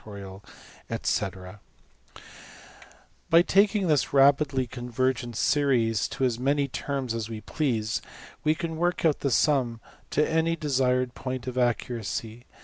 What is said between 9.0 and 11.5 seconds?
out the sum to any desired point